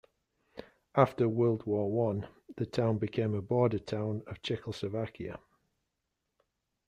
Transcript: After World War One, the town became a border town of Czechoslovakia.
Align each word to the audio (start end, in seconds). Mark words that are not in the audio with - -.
After 0.95 1.29
World 1.29 1.67
War 1.67 1.87
One, 1.91 2.27
the 2.57 2.65
town 2.65 2.97
became 2.97 3.35
a 3.35 3.41
border 3.43 3.77
town 3.77 4.23
of 4.25 4.41
Czechoslovakia. 4.41 5.37